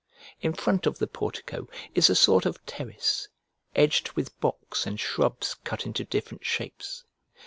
[0.41, 3.27] In front of the portico is a sort of terrace,
[3.75, 7.03] edged with box and shrubs cut into different shapes.